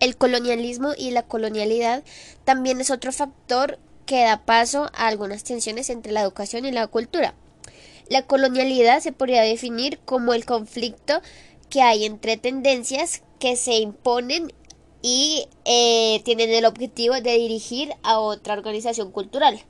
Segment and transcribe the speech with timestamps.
[0.00, 2.02] El colonialismo y la colonialidad
[2.44, 6.86] también es otro factor que da paso a algunas tensiones entre la educación y la
[6.86, 7.34] cultura.
[8.08, 11.20] La colonialidad se podría definir como el conflicto
[11.68, 14.52] que hay entre tendencias que se imponen
[15.02, 19.60] y eh, tienen el objetivo de dirigir a otra organización cultural.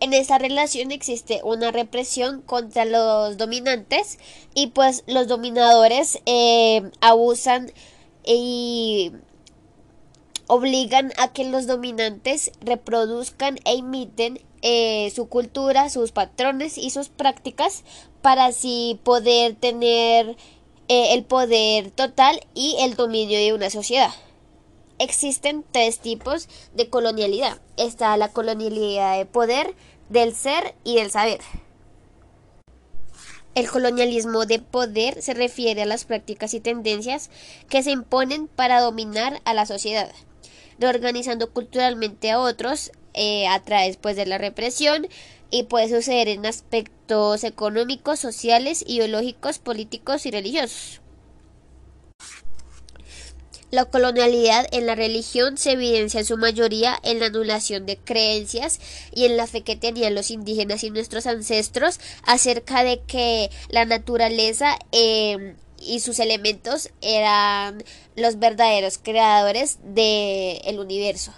[0.00, 4.18] En esa relación existe una represión contra los dominantes
[4.54, 7.72] y pues los dominadores eh, abusan
[8.26, 9.12] y
[10.46, 17.08] obligan a que los dominantes reproduzcan e imiten eh, su cultura, sus patrones y sus
[17.08, 17.84] prácticas
[18.22, 20.36] para así poder tener
[20.88, 24.10] eh, el poder total y el dominio de una sociedad.
[24.98, 27.60] Existen tres tipos de colonialidad.
[27.76, 29.74] Está la colonialidad de poder,
[30.08, 31.40] del ser y del saber.
[33.54, 37.30] El colonialismo de poder se refiere a las prácticas y tendencias
[37.68, 40.10] que se imponen para dominar a la sociedad,
[40.80, 45.06] reorganizando culturalmente a otros eh, a través pues, de la represión
[45.52, 51.00] y puede suceder en aspectos económicos, sociales, ideológicos, políticos y religiosos.
[53.74, 58.78] La colonialidad en la religión se evidencia en su mayoría en la anulación de creencias
[59.12, 63.84] y en la fe que tenían los indígenas y nuestros ancestros acerca de que la
[63.84, 67.82] naturaleza em, y sus elementos eran
[68.14, 71.34] los verdaderos creadores del universo.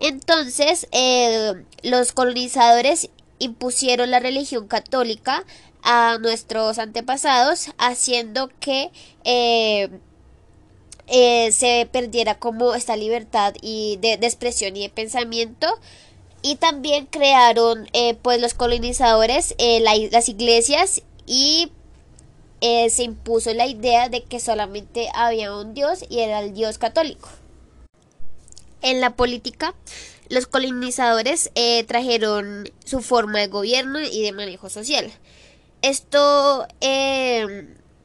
[0.00, 3.08] Entonces, eh, los colonizadores
[3.38, 5.44] impusieron la religión católica
[5.84, 8.90] a nuestros antepasados, haciendo que
[9.22, 9.90] eh,
[11.12, 15.66] eh, se perdiera como esta libertad y de, expresión y de pensamiento.
[16.40, 21.72] Y también crearon eh, pues los colonizadores eh, las iglesias y
[22.62, 27.28] se impuso la idea de que solamente había un dios y era el dios católico.
[28.82, 29.74] En la política
[30.28, 31.50] los colonizadores
[31.86, 35.10] trajeron su forma de gobierno y de manejo social.
[35.82, 36.66] Esto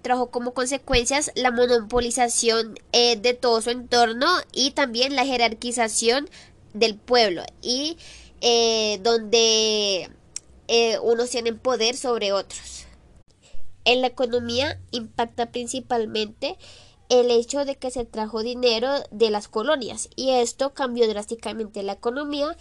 [0.05, 6.29] trajo como consecuencias la monopolización eh, de todo su entorno y también la jerarquización
[6.75, 7.97] del pueblo y
[8.39, 10.11] eh, donde
[10.67, 12.85] eh, unos tienen poder sobre otros.
[13.83, 16.55] En la economía impacta principalmente
[17.09, 21.93] el hecho de que se trajo dinero de las colonias y esto cambió drásticamente la
[21.93, 22.55] economía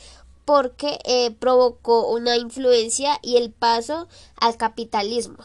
[0.47, 4.09] porque provocó una influencia y el paso
[4.41, 5.37] al capitalismo.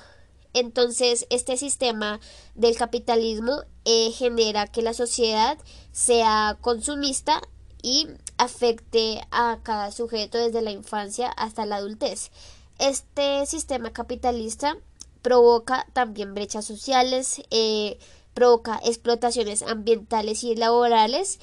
[0.54, 2.20] Entonces, este sistema
[2.56, 5.58] del capitalismo eh, genera que la sociedad
[5.92, 7.42] sea consumista
[7.82, 12.32] y afecte a cada sujeto desde la infancia hasta la adultez.
[12.78, 14.78] Este sistema capitalista
[15.22, 18.00] provoca también brechas sociales, eh,
[18.34, 21.40] provoca explotaciones ambientales y laborales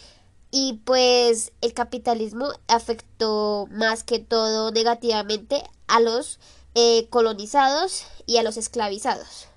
[0.50, 6.38] y pues el capitalismo afectó más que todo negativamente a los
[6.78, 9.48] eh, colonizados y a los esclavizados.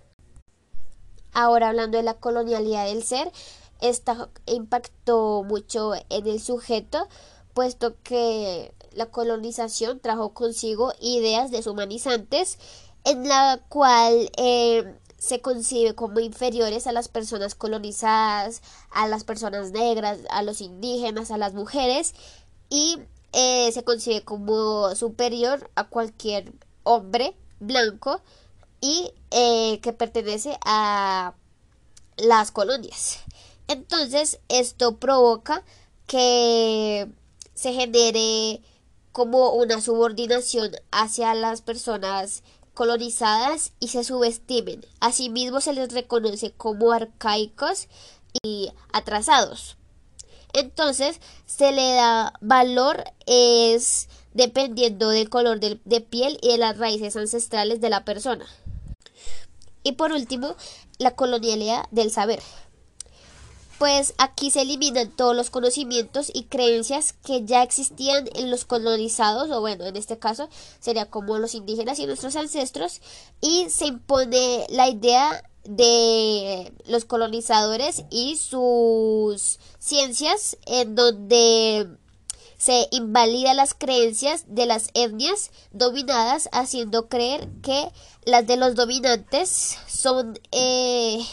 [1.33, 3.29] Ahora hablando de la colonialidad del ser,
[3.81, 7.09] esta impactó mucho en el sujeto,
[7.53, 12.57] puesto que la colonización trajo consigo ideas deshumanizantes
[13.03, 19.71] en la cual eh, se concibe como inferiores a las personas colonizadas, a las personas
[19.71, 22.13] negras, a los indígenas, a las mujeres
[22.69, 22.97] y
[23.33, 26.53] eh, se concibe como superior a cualquier
[26.83, 28.21] hombre blanco
[28.81, 31.33] y eh, que pertenece a
[32.17, 33.19] las colonias.
[33.67, 35.63] Entonces esto provoca
[36.07, 37.07] que
[37.53, 38.61] se genere
[39.11, 44.85] como una subordinación hacia las personas colonizadas y se subestimen.
[45.01, 47.87] Asimismo se les reconoce como arcaicos
[48.41, 49.75] y atrasados.
[50.53, 57.15] Entonces se le da valor es dependiendo del color de, piel y de las raíces
[57.15, 58.45] ancestrales de la persona.
[59.83, 60.55] Y por último,
[60.97, 62.41] la colonialidad del saber.
[63.77, 69.49] Pues aquí se eliminan todos los conocimientos y creencias que ya existían en los colonizados,
[69.51, 70.49] o bueno, en este caso
[70.81, 72.99] sería como los indígenas y nuestros ancestros,
[73.39, 81.87] y se impone la idea de los colonizadores y sus ciencias en donde
[82.59, 87.89] se invalida las creencias de las etnias dominadas haciendo creer que
[88.25, 91.25] las de los dominantes son eh,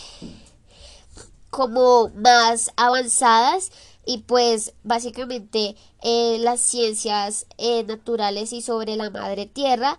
[1.51, 3.73] como más avanzadas
[4.05, 9.99] y pues básicamente eh, las ciencias eh, naturales y sobre la madre tierra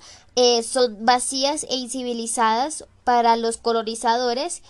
[0.64, 4.62] son vacías e incivilizadas para los colonizadores.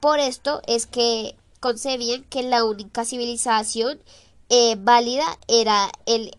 [0.00, 4.00] Por esto es que concebían que la única civilización
[4.48, 6.36] eh, válida era el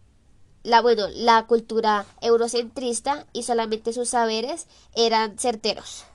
[0.63, 6.07] la bueno la cultura eurocentrista y solamente sus saberes eran certeros